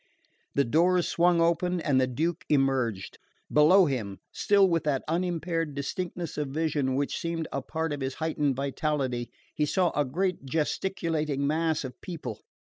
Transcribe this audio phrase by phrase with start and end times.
[0.55, 3.19] The doors swung open, and the Duke emerged.
[3.53, 8.15] Below him, still with that unimpaired distinctness of vision which seemed a part of his
[8.15, 12.39] heightened vitality, he saw a great gesticulating mass of people.